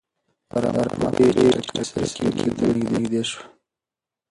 رمه 0.61 0.85
په 0.99 1.07
ډېرې 1.17 1.43
چټکۍ 1.65 1.83
سره 1.89 2.07
کيږديو 2.15 2.51
ته 2.57 2.65
نږدې 2.93 3.21
شوه. 3.29 3.43